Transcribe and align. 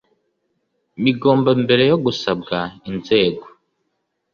bigomba 1.03 1.49
mbere 1.63 1.83
yo 1.91 1.97
gusabwa 2.05 2.57
inzego 2.89 3.43